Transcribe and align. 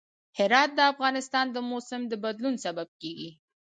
هرات 0.37 0.69
د 0.75 0.79
افغانستان 0.91 1.45
د 1.51 1.57
موسم 1.69 2.01
د 2.07 2.13
بدلون 2.23 2.55
سبب 2.65 2.87
کېږي. 3.01 3.29